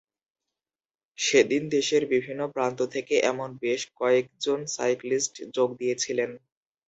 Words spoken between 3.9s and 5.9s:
কয়েকজন সাইক্লিস্ট যোগ